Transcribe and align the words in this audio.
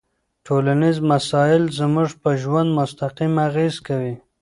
ټولنيز 0.47 0.97
مسایل 1.11 1.63
زموږ 1.79 2.09
په 2.21 2.29
ژوند 2.41 2.69
مستقیم 2.79 3.33
اغېز 3.47 3.75
کوي. 3.87 4.15